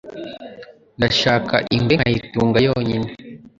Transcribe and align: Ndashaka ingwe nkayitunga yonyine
Ndashaka 0.97 1.55
ingwe 1.75 1.93
nkayitunga 1.99 2.57
yonyine 2.67 3.09